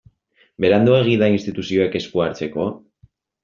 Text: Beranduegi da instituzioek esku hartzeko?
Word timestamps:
Beranduegi 0.65 1.13
da 1.25 1.31
instituzioek 1.35 2.01
esku 2.03 2.27
hartzeko? 2.27 2.69